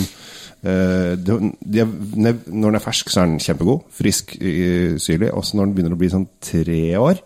[0.65, 3.85] Eh, når den er fersk, så er den kjempegod.
[3.93, 5.31] Frisk, eh, syrlig.
[5.31, 7.21] Også når den begynner å bli sånn tre år,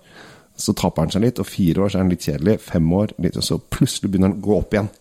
[0.61, 1.41] så taper han seg litt.
[1.41, 2.57] Og fire år så er han litt kjedelig.
[2.63, 4.91] Fem år, litt, og så plutselig begynner han å gå opp igjen.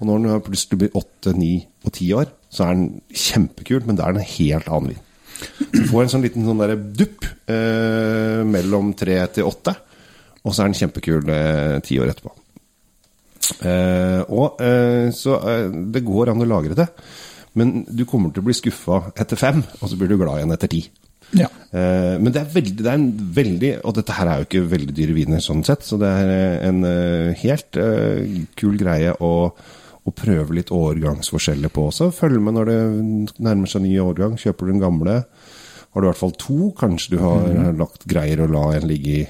[0.00, 3.98] Og når han plutselig blir åtte, ni og ti år, så er han kjempekul, men
[3.98, 5.06] da er han en helt annen vin.
[5.70, 9.74] Så får en sånn liten sånn der dupp eh, mellom tre til åtte,
[10.40, 12.32] og så er han kjempekul eh, ti år etterpå.
[13.66, 16.88] Eh, og eh, Så eh, det går an å lagre det,
[17.60, 20.56] men du kommer til å bli skuffa etter fem, og så blir du glad igjen
[20.56, 20.84] etter ti.
[21.36, 21.46] Ja.
[21.70, 24.62] Eh, men det er, veldig, det er en veldig Og dette her er jo ikke
[24.72, 26.32] veldig dyre viner sånn sett, så det er
[26.66, 32.10] en eh, helt eh, kul greie å, å prøve litt årgangsforskjeller på også.
[32.16, 32.80] Følg med når det
[33.38, 34.38] nærmer seg ny årgang.
[34.40, 35.20] Kjøper du den gamle,
[35.90, 36.72] har du i hvert fall to.
[36.78, 39.28] Kanskje du har lagt greier å la en ligge i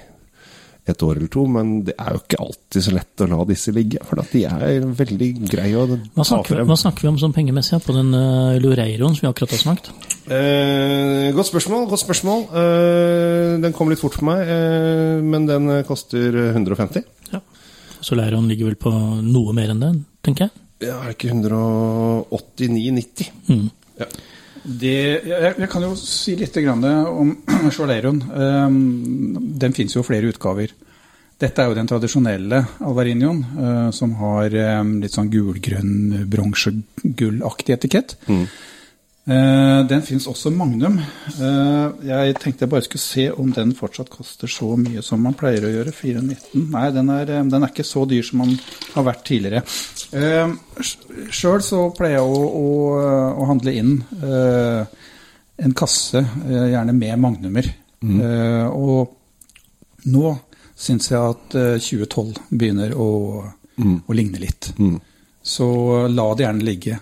[0.88, 3.72] et år eller to, men det er jo ikke alltid så lett å la disse
[3.76, 4.00] ligge.
[4.08, 6.66] For at de er veldig greie å Hva ta snakker, frem.
[6.70, 9.90] hva snakker vi om sånn pengemessig på den uh, Lureiroen som vi akkurat har smakt?
[10.30, 11.88] Eh, godt spørsmål.
[11.90, 12.42] godt spørsmål.
[12.54, 17.04] Eh, den kom litt fort for meg, eh, men den koster 150.
[17.34, 17.40] Ja.
[18.00, 18.92] Soleiroen ligger vel på
[19.26, 19.92] noe mer enn det,
[20.24, 20.66] tenker jeg.
[20.88, 23.30] Ja, er det ikke 189,90?
[23.50, 23.66] Mm.
[24.00, 24.06] Ja.
[24.62, 27.32] Det, jeg, jeg kan jo si litt om
[27.76, 28.20] Choleiroen.
[28.28, 30.74] Um, den finnes jo flere utgaver.
[31.40, 38.18] Dette er jo den tradisjonelle Alvarinhoen, uh, som har um, litt sånn gulgrønn, bronsegullaktig etikett.
[38.28, 38.44] Uh,
[39.24, 40.96] den fins også Magnum.
[41.36, 45.36] Uh, jeg tenkte jeg bare skulle se om den fortsatt koster så mye som man
[45.38, 45.92] pleier å gjøre.
[45.94, 46.64] 419.
[46.72, 48.56] Nei, den er, um, den er ikke så dyr som man
[48.94, 49.62] har vært tidligere.
[51.30, 52.72] Sjøl så pleier jeg å, å,
[53.44, 53.92] å handle inn
[55.60, 57.68] en kasse, gjerne med magnumer.
[58.00, 58.16] Mm.
[58.72, 60.30] og nå
[60.80, 63.10] syns jeg at uh, 2012 begynner å,
[63.44, 64.70] å ligne litt.
[65.42, 65.68] Så
[66.08, 66.96] la det gjerne ligge.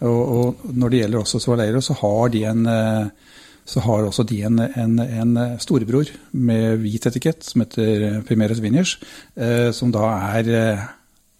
[0.00, 3.34] Og, og når det gjelder også Soaleiro, så har de en uh,
[3.70, 8.96] så har også de en, en, en storebror med hvit etikett som heter Primeros Vinjers,
[9.36, 10.08] eh, som da
[10.40, 10.88] er uh,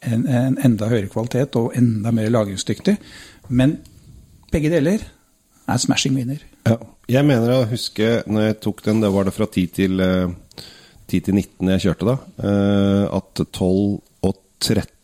[0.07, 2.97] en, en enda høyere kvalitet og enda mer lagringsdyktig.
[3.49, 3.79] Men
[4.53, 5.03] begge deler
[5.71, 6.45] er smashing vinner.
[6.69, 6.79] Ja.
[7.11, 10.31] Jeg mener å huske når jeg tok den, det var det fra 10 til, eh,
[11.11, 15.00] 10 til 19 jeg kjørte da, eh, at 12 og 13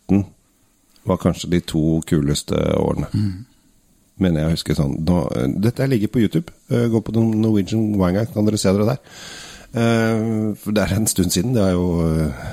[1.07, 3.07] var kanskje de to kuleste årene.
[4.19, 4.95] Mener jeg husker sånn.
[5.05, 6.49] Nå, eh, dette ligger på YouTube.
[6.71, 8.99] Eh, Gå på Norwegian Guide, kan dere se dere der.
[9.77, 11.53] Eh, For det er en stund siden.
[11.53, 12.47] Det er jo eh,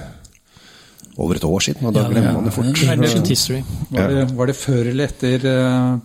[1.17, 2.65] over et år siden, og da Ja, det glemmer er- man det fort.
[3.91, 5.39] Var, det, var det før eller etter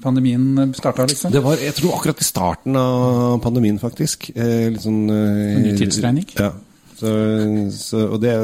[0.03, 1.33] pandemien starta, liksom?
[1.33, 4.31] Det var, jeg tror akkurat i starten av pandemien, faktisk.
[4.37, 6.27] Eh, litt sånn En ny tidsregning?
[6.39, 6.53] Ja.
[6.99, 7.11] Så,
[7.79, 8.35] så, og det,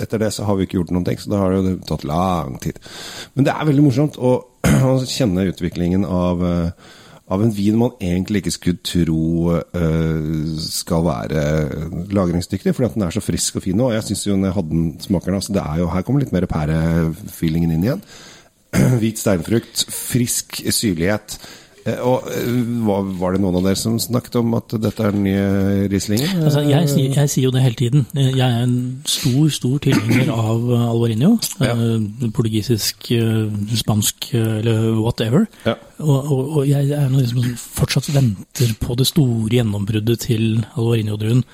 [0.00, 2.06] etter det så har vi ikke gjort noen ting, så da har det jo tatt
[2.08, 2.78] lang tid.
[3.36, 4.34] Men det er veldig morsomt å,
[4.90, 6.94] å kjenne utviklingen av, eh,
[7.34, 11.44] av en vin man egentlig ikke skulle tro uh, skal være
[12.12, 13.88] lagringsdyktig, fordi at den er så frisk og fin nå.
[13.90, 16.24] Og jeg syns jo når jeg hadde den smaker altså det er jo, Her kommer
[16.24, 18.04] litt mer pærefeelingen inn igjen.
[19.00, 21.38] Hvit steinfrukt, frisk syrlighet.
[21.84, 22.46] Eh, Og eh,
[22.86, 26.40] var, var det noen av dere som snakket om at dette er den nye Rieslingen?
[26.46, 28.06] Altså, jeg, jeg sier jo det hele tiden.
[28.16, 28.76] Jeg er en
[29.08, 31.34] stor, stor tilhenger av eh, Alvarinho.
[31.60, 31.74] Ja.
[31.76, 33.52] Eh, Portugisisk, eh,
[33.84, 35.44] spansk eh, eller whatever.
[35.68, 35.76] Ja.
[36.00, 41.44] Og, og, og jeg er liksom fortsatt venter på det store gjennombruddet til Alvarinho-druen.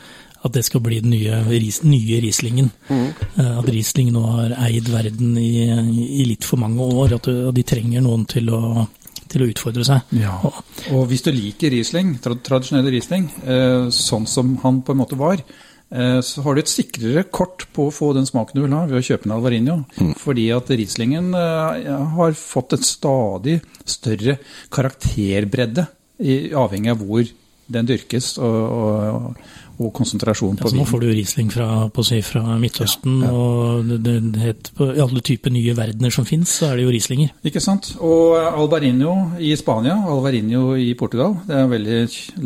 [0.41, 1.43] At det skal bli den nye,
[1.85, 2.71] nye Rieslingen.
[2.89, 3.09] Mm.
[3.45, 7.13] At Riesling nå har eid verden i, i litt for mange år.
[7.19, 8.87] At de trenger noen til å,
[9.31, 10.15] til å utfordre seg.
[10.19, 10.37] Ja.
[10.45, 15.43] Og, hvis du liker Riesling, tradisjonell Riesling, eh, sånn som han på en måte var,
[15.91, 18.87] eh, så har du et sikrere kort på å få den smaken du vil ha
[18.91, 19.79] ved å kjøpe en Alvarinho.
[20.19, 24.39] Fordi at Rieslingen eh, har fått et stadig større
[24.73, 25.87] karakterbredde,
[26.21, 27.25] i, avhengig av hvor
[27.71, 29.47] den dyrkes og, og,
[29.81, 30.81] og konsentrasjon på vin.
[30.83, 31.69] nå får du Riesling fra,
[32.05, 36.79] si, fra Midtøsten, og det, det i alle typer nye verdener som fins, så er
[36.79, 37.33] det jo Rieslinger.
[37.49, 37.95] Ikke sant?
[38.05, 41.39] Og Alvarinho i Spania, Alvarinho i Portugal.
[41.47, 42.01] Det er en veldig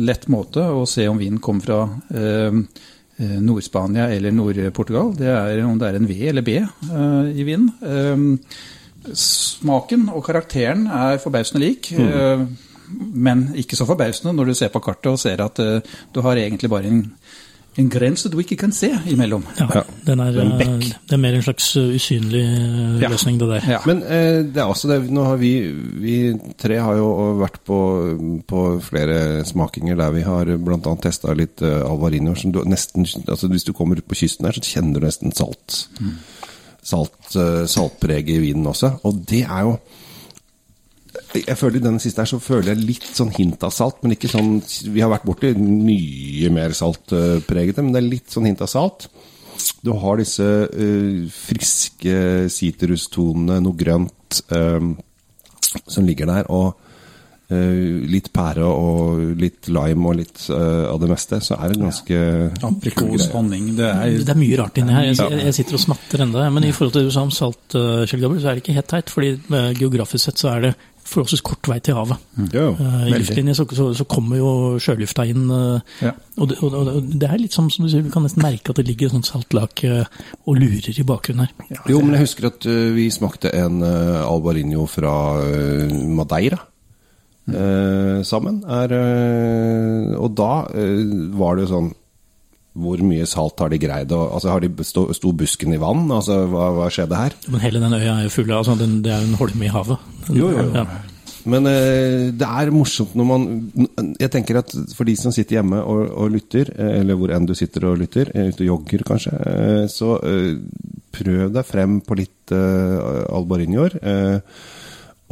[0.07, 1.81] lett måte å se om vinen kommer fra
[2.15, 2.61] eh,
[3.19, 5.11] eh, Nord-Spania eller Nord-Portugal.
[5.19, 7.71] Det er om det er en V eller B eh, i vinen.
[7.83, 11.91] Eh, smaken og karakteren er forbausende lik.
[11.99, 12.45] eh,
[12.89, 15.79] men ikke så forbausende når du ser på kartet og ser at eh,
[16.13, 16.99] du har egentlig bare en,
[17.77, 19.43] en grense du ikke kan se imellom.
[19.59, 20.85] Ja, Ja, den er, en eh, bekk.
[21.09, 22.43] det er mer en slags eh, usynlig
[23.01, 23.09] Ja.
[23.11, 23.65] løsning, det der.
[23.73, 23.79] Ja.
[23.85, 25.51] Men eh, det er også det, nå har vi,
[25.99, 26.15] vi
[26.61, 27.09] tre har jo
[27.41, 27.79] vært på,
[28.47, 30.95] på flere smakinger der vi har bl.a.
[31.03, 32.35] testa litt Alvarino.
[32.39, 35.35] Som du nesten, altså hvis du kommer ut på kysten her, så kjenner du nesten
[35.35, 35.87] salt.
[36.85, 38.91] Salt, eh, saltpreg i vinen også.
[39.09, 39.77] Og det er jo
[41.35, 44.15] jeg føler I denne siste her så føler jeg litt sånn hint av salt, men
[44.15, 44.57] ikke sånn
[44.91, 49.09] Vi har vært borti mye mer saltpregete, men det er litt sånn hint av salt.
[49.85, 52.15] Du har disse uh, friske
[52.51, 54.95] sitrustonene, noe grønt, um,
[55.85, 56.51] som ligger der.
[56.53, 56.81] og
[57.45, 61.77] Uh, litt pære og litt lime og litt uh, av det meste, så er det
[61.77, 62.21] ganske
[62.65, 65.11] Aprikos, honning det er, det er mye rart inni her.
[65.11, 66.47] Jeg, jeg, sitter og smatter enda.
[66.49, 68.63] Men i forhold til det du sa om salt, uh, Kjell Gabriel, så er det
[68.63, 69.13] ikke helt teit.
[69.13, 69.35] fordi
[69.77, 70.73] geografisk sett så er det
[71.05, 72.21] forholdsvis kort vei til havet.
[72.35, 72.49] Mm.
[72.53, 72.67] Jo,
[73.05, 75.47] I luftlinje så, så, så, kommer jo sjølufta inn.
[76.01, 76.13] Ja.
[76.35, 78.81] Og, det, og, det, er litt som, som du sier, vi kan nesten merke at
[78.81, 80.03] det ligger sånn saltlake
[80.45, 81.67] og lurer i bakgrunnen her.
[81.69, 85.15] Ja, jo, men jeg husker at vi smakte en albarinho fra
[85.91, 86.63] Madeira
[87.53, 88.63] eh, sammen.
[88.67, 91.05] Er, eh, og da eh,
[91.37, 91.93] var det jo sånn
[92.75, 96.05] hvor mye salt har de greid Og, altså Har de sto, sto, busken i vann?
[96.11, 97.35] Altså, hva, hva skjedde her?
[97.47, 99.71] Men hele den øya er jo full av altså, Det er jo en holme i
[99.71, 100.09] havet.
[100.29, 100.71] Jo, jo, jo.
[100.75, 100.85] Ja.
[101.45, 103.43] Men eh, det er morsomt når man
[104.17, 107.45] Jeg tenker at for de som sitter hjemme og, og lytter, eh, eller hvor enn
[107.45, 109.35] du sitter og lytter, eh, ute og jogger kanskje,
[109.91, 110.17] så
[111.15, 113.99] prøv deg frem på litt albarinjoer.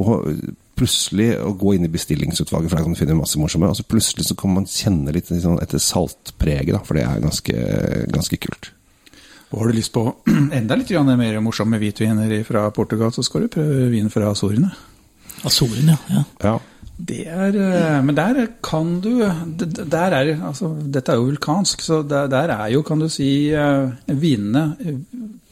[0.04, 0.14] og
[0.78, 3.70] plutselig å gå inn i bestillingsutvalget, for der kan du finne masse morsomme.
[3.70, 7.68] Og så plutselig så kan man kjenne litt sånn, etter saltpreget, for det er ganske,
[8.14, 8.72] ganske kult.
[9.54, 10.08] Og har du lyst på
[10.58, 14.72] enda litt mer morsomme hvitviner fra Portugal, så skal du prøve vin fra Azorene.
[15.46, 16.24] Azorene, ja.
[16.42, 16.54] ja.
[16.94, 22.02] Det er, eh, men der kan du der er, altså, Dette er jo vulkansk, så
[22.06, 24.76] der, der er jo, kan du si, eh, vinene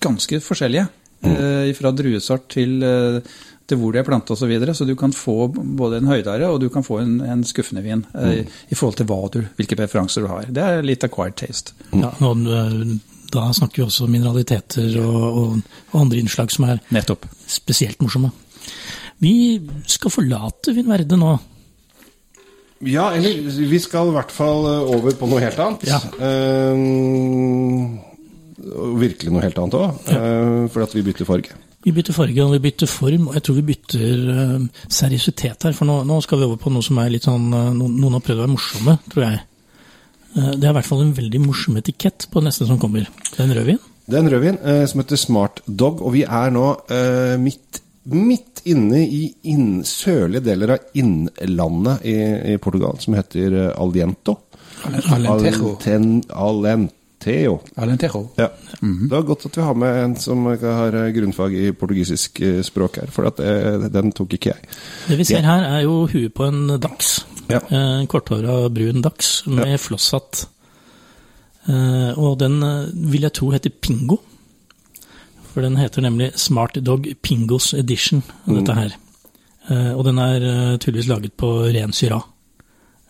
[0.02, 0.86] ganske forskjellige.
[1.22, 1.34] Mm.
[1.34, 2.80] Eh, fra druesort til
[3.70, 4.44] til hvor de er planta osv.
[4.44, 7.44] Så, videre, så du kan få både en høydere og du kan få en, en
[7.46, 8.52] skuffende vin eh, mm.
[8.74, 10.50] i forhold til hva du, hvilke preferanser du har.
[10.50, 11.76] Det er litt acquired taste.
[11.94, 12.82] Ja, og eh,
[13.32, 17.24] Da snakker vi også mineraliteter og, og, og andre innslag som er Nettopp.
[17.48, 18.28] spesielt morsomme.
[19.22, 21.38] Vi skal forlate Vinverde nå.
[22.82, 23.38] Ja, eller
[23.70, 25.86] vi skal i hvert fall eh, over på noe helt annet.
[25.86, 26.00] Ja.
[26.18, 26.66] Uh,
[28.98, 30.18] virkelig noe helt annet òg, ja.
[30.18, 31.54] uh, fordi at vi bytter farge.
[31.82, 35.74] Vi bytter farge og vi bytter form, og jeg tror vi bytter uh, seriøsitet her.
[35.74, 38.22] For nå, nå, skal vi over på noe som er litt sånn uh, Noen har
[38.22, 39.40] prøvd å være morsomme, tror jeg.
[40.36, 43.08] Uh, det er i hvert fall en veldig morsom etikett på neste som kommer.
[43.32, 43.82] Det er en rødvin?
[44.02, 44.56] Det er en rødvin
[44.90, 46.64] som heter Smart Dog, og vi er nå
[47.38, 47.78] midt,
[48.10, 52.16] midt inne i inn, sørlige deler av innlandet i,
[52.50, 54.40] i Portugal, som heter Aliento.
[54.82, 55.76] Alentejo.
[55.78, 57.60] Alenten, Alent, Alentejo.
[57.76, 58.28] Alentejo.
[58.36, 58.48] Ja.
[58.80, 59.08] Mm -hmm.
[59.08, 62.96] Det er godt at vi har med en som har grunnfag i portugisisk eh, språk
[62.96, 64.58] her, for det, den tok ikke jeg.
[65.08, 67.26] Det vi ser her, er jo huet på en dachs.
[67.48, 67.60] Ja.
[67.70, 69.76] Eh, en korthåra brun dachs med ja.
[69.76, 70.48] flosshatt.
[71.68, 72.60] Eh, og den
[73.10, 74.16] vil jeg tro heter Pingo.
[75.52, 78.78] For den heter nemlig Smart Dog Pingos Edition, dette mm.
[78.78, 78.96] her.
[79.94, 82.31] Og den er tydeligvis laget på ren syra.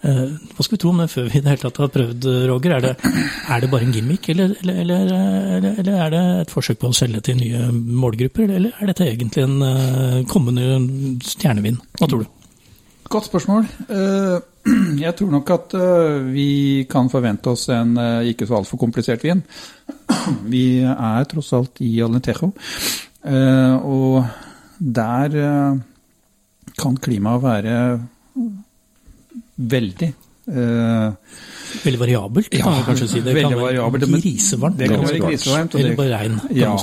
[0.02, 2.26] Uh, hva skal vi tro om det før vi i det hele tatt har prøvd,
[2.50, 2.72] Roger?
[2.74, 3.10] Er det,
[3.54, 6.96] er det bare en gimmick, eller, eller, eller, eller, er det et forsøk på å
[6.96, 8.50] selge til nye målgrupper?
[8.50, 11.78] Eller er dette egentlig en uh, kommende stjernevin?
[12.00, 12.32] Hva tror du?
[13.12, 13.68] Godt spørsmål.
[15.04, 15.74] Jeg tror nok at
[16.30, 17.96] vi kan forvente oss en
[18.30, 19.42] ikke så altfor komplisert vin.
[20.54, 22.52] Vi er tross alt i Alentejo,
[23.82, 24.16] og
[24.78, 25.36] der
[26.78, 27.76] kan klimaet være
[29.56, 30.12] Veldig.
[30.42, 31.12] Uh,
[31.84, 33.20] veldig variabelt, kan ja, man kanskje si.
[33.22, 34.78] Det kan være grisevarmt.
[34.78, 35.76] Det kan være grisevarmt.
[35.78, 36.40] Eller bare regn.
[36.56, 36.76] Ja.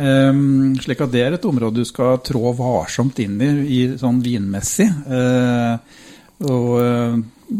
[0.00, 4.22] Um, slik at det er et område du skal trå varsomt inn i, i sånn
[4.24, 4.86] vinmessig.
[5.10, 5.76] Uh,
[6.48, 7.18] og uh,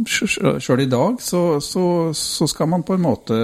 [0.09, 1.85] sjøl i dag så, så,
[2.17, 3.37] så, skal man på en måte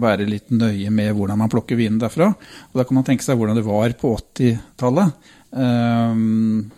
[0.00, 2.30] være litt nøye med hvordan man plukker vinen derfra.
[2.70, 5.26] Og da kan man tenke seg hvordan det var på 80-tallet.
[5.52, 6.70] Um,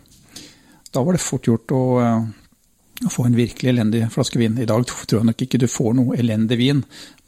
[0.91, 1.85] da var det fort gjort å
[3.03, 4.57] å få en virkelig elendig flaske vin.
[4.61, 6.83] I dag tror jeg nok ikke du får noe elendig vin,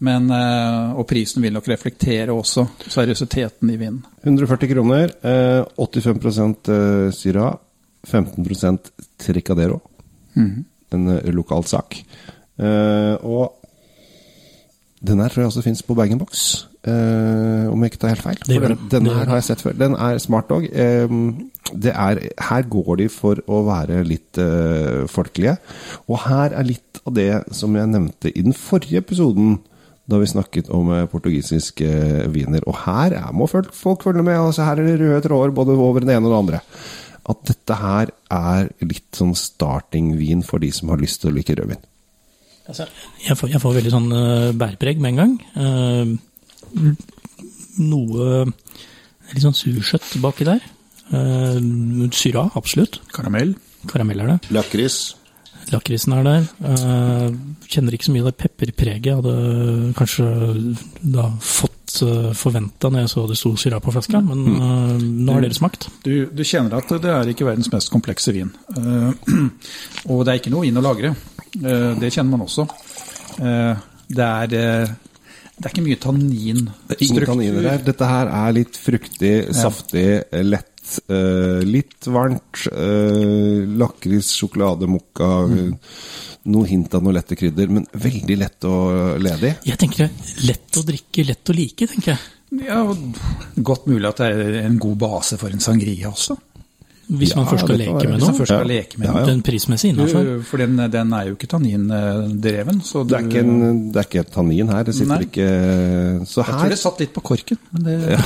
[0.07, 4.05] men, eh, og prisen vil nok reflektere også seriøsiteten i vinen.
[4.23, 5.15] 140 kroner,
[5.75, 7.51] 85 eh, Syra,
[8.07, 9.81] 15% Tricadero.
[10.37, 10.65] Mm.
[10.95, 11.99] En eh, lokal sak.
[12.57, 13.67] Og
[15.07, 18.41] den her tror jeg også fins på bag-in-box, om jeg ikke tar helt feil.
[18.47, 19.77] Den, denne her har jeg sett før.
[19.79, 20.67] Den er smart dog
[21.75, 25.57] er, her går de for å være litt uh, folkelige.
[26.07, 29.59] Og her er litt av det som jeg nevnte i den forrige episoden,
[30.07, 32.63] da vi snakket om uh, portugisiske uh, viner.
[32.67, 34.39] Og her er, må folk, folk følge med.
[34.39, 36.63] altså Her er det røde tråder både over den ene og den andre.
[37.27, 41.59] At dette her er litt sånn startingvin for de som har lyst til å like
[41.59, 41.83] rødvin.
[42.67, 42.89] Altså,
[43.23, 45.37] jeg, får, jeg, får, veldig sånn uh, bærpreg med en gang.
[45.55, 46.17] Uh,
[47.83, 50.65] noe litt sånn sursøtt baki der.
[51.11, 53.01] Uh, syra, absolutt.
[53.15, 53.55] Karamell.
[53.91, 54.41] Karamell er det.
[54.55, 55.15] Lakris.
[55.73, 56.45] Lakrisen er der.
[56.63, 57.33] Uh,
[57.67, 59.09] kjenner ikke så mye av det pepperpreget.
[59.09, 60.27] Jeg hadde kanskje
[61.03, 65.35] da fått uh, forventa når jeg så det sto syra på flaska, men uh, nå
[65.35, 65.89] har dere smakt.
[66.07, 68.53] Du, du, kjenner at det er ikke verdens mest komplekse vin.
[68.77, 69.11] Uh,
[70.11, 71.15] og det er ikke noe inn å lagre.
[71.59, 72.69] Uh, det kjenner man også.
[73.41, 73.75] Uh,
[74.07, 74.95] det er
[75.57, 76.65] det er ikke mye tannin.
[76.89, 77.85] Det er ingen tanniner her.
[77.87, 80.09] Dette her er litt fruktig, saftig,
[80.45, 80.73] lett
[81.11, 82.61] Uh, litt varmt.
[82.71, 85.27] Uh, lakris, sjokolade, mokka.
[85.51, 85.73] Mm.
[86.55, 89.57] Noe hint av noe lette krydder, men veldig lett og ledig.
[89.67, 92.23] Jeg tenker det er lett å drikke, lett å like, tenker jeg.
[92.69, 92.85] Ja,
[93.59, 96.39] Godt mulig at det er en god base for en sangria også.
[97.07, 98.47] Hvis man først skal leke med noe?
[98.49, 99.27] Skal leke med ja, ja.
[99.29, 100.31] Den prismessig innafor?
[100.49, 102.81] For den, den, er jo ikke tannindreven.
[102.83, 103.05] Du...
[103.07, 104.83] det, er ikke en, det er ikke tannin her.
[104.89, 105.29] Det sitter Nei.
[105.29, 107.61] ikke Så her Jeg tror det satt litt på korken.
[107.77, 108.19] Men det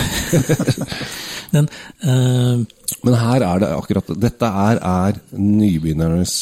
[1.54, 1.66] Den,
[2.06, 2.62] uh,
[3.04, 6.36] Men her er det akkurat Dette er, er nybegynnernes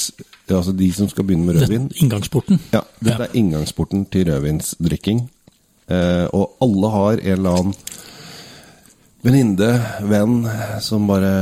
[0.48, 1.90] Altså de som skal begynne med rødvin.
[2.00, 2.60] Inngangsporten.
[2.72, 5.26] Ja, dette er inngangsporten til rødvinsdrikking.
[5.90, 7.74] Uh, og alle har en eller annen
[9.24, 9.70] venninne,
[10.08, 10.42] venn,
[10.84, 11.32] som bare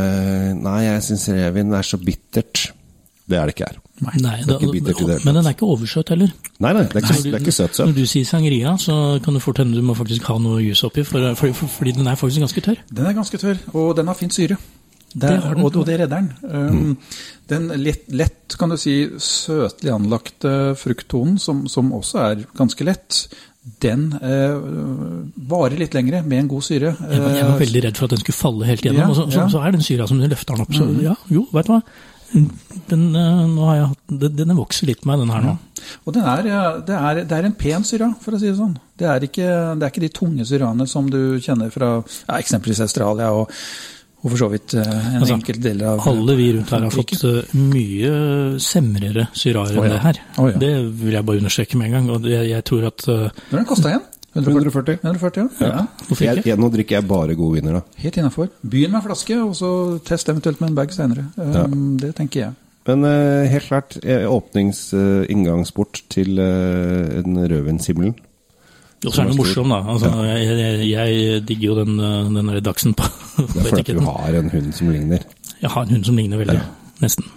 [0.57, 2.71] Nei, jeg syns revin er så bittert.
[3.27, 3.81] Det er det ikke her.
[4.05, 6.31] Nei, det er ikke det, men den er ikke oversøt heller.
[6.61, 7.87] Nei, nei, det er ikke, det er ikke søt søt.
[7.89, 10.85] Når du sier sangria, så kan det fort hende du må faktisk ha noe juice
[10.87, 12.83] oppi, for, for, for, fordi den er faktisk ganske tørr.
[12.93, 14.59] Den er ganske tørr, og den har fint syre.
[15.17, 16.31] Det, det den, og, og, det redder den.
[16.45, 16.97] Um, mm.
[17.49, 23.23] Den lett, lett, kan du si, søtlig anlagte frukttonen, som, som også er ganske lett,
[23.83, 24.59] den eh,
[25.51, 26.93] varer litt lengre med en god syre.
[26.95, 29.17] Jeg var, jeg var, veldig redd for at den skulle falle helt gjennom, ja, og
[29.19, 29.47] så, så, ja.
[29.53, 30.77] så, er den syra som du løfter den opp.
[30.77, 31.01] Så mm.
[31.03, 31.81] ja, jo, vet du hva.
[32.91, 35.57] Den, eh, jeg, den, vokser litt med den her nå.
[35.57, 35.91] Ja.
[36.07, 36.47] Og den er,
[36.87, 38.79] det, er, det er en pen syra, for å si det sånn.
[38.99, 42.85] Det er ikke, det er ikke de tunge syraene som du kjenner fra ja, eksempelvis
[42.87, 43.51] Australia og,
[44.27, 46.95] og for så vidt eh, en altså, enkelt del av Alle vi rundt her har
[46.95, 48.11] fått eh, mye
[48.63, 49.93] semrere syraer enn oh, ja.
[49.93, 50.21] det her.
[50.43, 50.73] Oh, det
[51.05, 52.11] vil jeg bare understreke med en gang.
[52.17, 53.07] og jeg, jeg tror at...
[53.07, 54.05] Når har den kosta igjen?
[54.37, 54.99] 140.
[55.01, 55.69] 140 ja.
[55.71, 55.85] ja.
[56.21, 58.01] Jeg, jeg, nå drikker jeg bare gode viner, da.
[58.03, 58.51] Helt innafor.
[58.67, 59.71] Begynn med flaske, og så
[60.05, 61.29] test eventuelt med en bag senere.
[61.39, 61.65] Um, ja.
[62.03, 62.57] Det tenker jeg.
[62.87, 63.07] Men
[63.51, 68.19] helt klart, eh, åpningsinngangsport til en rødvinshimmelen.
[69.05, 69.83] Og så er den morsom, da.
[69.93, 70.37] Altså, ja.
[70.41, 71.99] jeg, jeg, jeg, digger jo den,
[72.33, 75.27] den der dagsen på, på Det er fordi du har en hund som ligner?
[75.61, 76.61] Jeg har en hund som ligner veldig.
[77.05, 77.29] Nesten.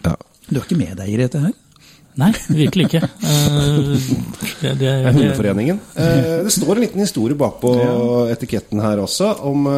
[0.50, 1.58] Du har ikke med deg i dette her?
[2.20, 3.08] Nei, virkelig ikke.
[3.22, 3.94] Uh,
[4.62, 5.78] det, det, er Hundeforeningen.
[5.96, 7.94] Uh, det står en liten historie bakpå ja.
[8.34, 9.70] etiketten her også, om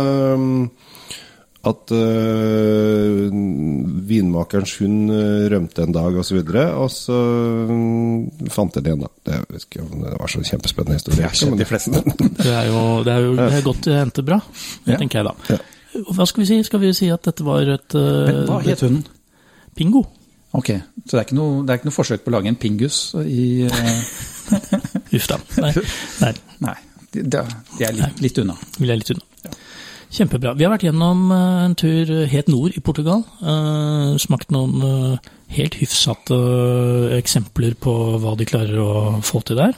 [1.61, 1.93] uh, at
[4.11, 5.11] vinmakerens hund
[5.53, 7.19] rømte en dag osv., og, så og så
[8.55, 9.11] fant jeg den igjen, da.
[9.27, 11.29] Det, ikke, det, var så kjempespennende historie.
[11.29, 12.03] Det er, de fleste.
[12.45, 14.41] det er jo, det er jo det er godt hentet bra,
[14.89, 14.97] ja.
[14.97, 15.35] tenker jeg da.
[15.53, 15.61] Ja.
[16.15, 16.57] Hva skal vi si?
[16.63, 19.03] Skal vi si at dette var et Hva het hunden?
[19.75, 20.05] Pingo.
[20.51, 20.67] Ok,
[21.05, 23.13] Så det er ikke noe, det er ikke noe forsøk på å lage en pingus
[23.23, 23.91] i uh...
[25.15, 25.37] Uff da.
[25.63, 25.71] Nei.
[26.19, 26.31] Nei.
[26.65, 26.77] Nei.
[27.11, 28.57] Det, det er litt, litt, unna.
[28.79, 29.23] Vil er litt unna.
[30.11, 30.55] Kjempebra.
[30.59, 33.23] Vi har vært gjennom uh, en tur helt nord i Portugal.
[33.39, 36.39] Uh, smakt noen uh, helt hyfsete
[37.17, 39.77] eksempler på hva de klarer å få til der.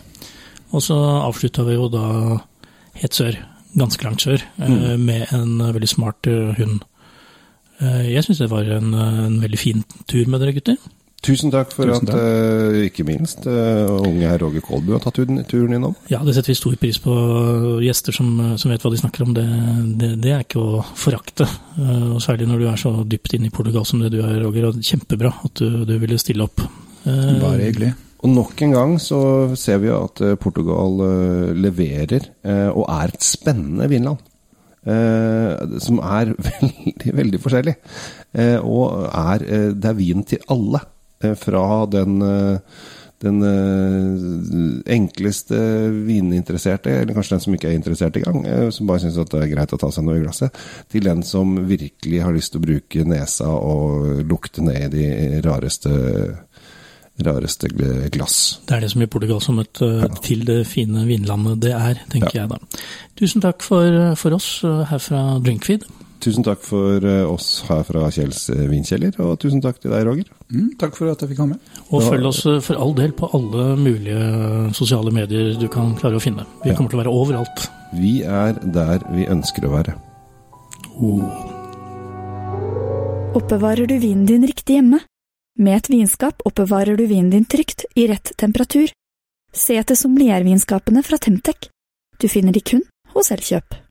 [0.74, 2.08] Og så avslutta vi jo da
[2.98, 3.38] helt sør,
[3.78, 5.02] ganske langt sør, mm.
[5.02, 6.82] med en veldig smart hund
[7.84, 10.78] Eh, jeg syns det var en, en, veldig fin tur med dere gutter.
[11.24, 12.18] Tusen takk for Tusen takk.
[12.20, 15.96] at, uh, ikke minst, uh, unge herr Roger Kolbu har tatt turen, turen innom.
[16.12, 17.14] Ja, det setter vi stor pris på.
[17.84, 19.46] Gjester som, som vet hva de snakker om, det,
[20.02, 21.48] det, det er ikke å forakte.
[21.78, 24.42] Uh, og Særlig når du er så dypt inne i Portugal som det du er,
[24.44, 24.68] Roger.
[24.68, 26.66] Og kjempebra at du, du ville stille opp.
[27.06, 27.94] Bare hyggelig.
[28.24, 29.20] Og nok en gang så
[29.60, 31.02] ser vi at Portugal
[31.60, 32.30] leverer,
[32.72, 34.22] og er et spennende vinland.
[34.84, 37.76] Uh, som er veldig, veldig forskjellig.
[38.36, 40.82] Uh, og er, uh, det er vin til alle.
[41.40, 42.16] Fra den,
[43.24, 43.40] den
[44.98, 45.60] enkleste
[46.08, 48.44] vininteresserte, eller kanskje den som ikke er interessert i gang,
[48.76, 51.56] som bare syns det er greit å ta seg noe i glasset, til den som
[51.70, 55.94] virkelig har lyst til å bruke nesa og lukte ned i de rareste
[57.22, 57.70] rareste
[58.10, 58.60] glass.
[58.68, 60.08] Det er det som gjør Portugal som et, ja.
[60.26, 62.46] til det fine vinlandet det er, tenker ja.
[62.46, 62.86] jeg da.
[63.20, 65.86] Tusen takk for, for oss eh, her fra Drinkfeed.
[66.24, 70.08] Tusen takk for eh, oss her fra Kjells eh, vinkjeller, og tusen takk til deg,
[70.08, 70.32] Roger.
[70.54, 71.58] Mm, takk for at jeg fikk komme.
[71.89, 72.12] Og var...
[72.13, 74.19] følg oss for all del på alle mulige
[74.77, 76.45] sosiale medier du kan klare å finne.
[76.62, 76.77] Vi ja.
[76.77, 77.65] kommer til å være overalt.
[77.97, 79.97] Vi er der vi ønsker å være.
[81.01, 81.25] Oh.
[83.33, 85.01] Oppbevarer du vinen din riktig hjemme?
[85.58, 88.93] Med et vinskap oppbevarer du vinen din trygt, i rett temperatur.
[89.54, 91.69] Se etter sommeliervinskapene fra Temtec.
[92.21, 93.83] Du finner de kun hos Elkjøp.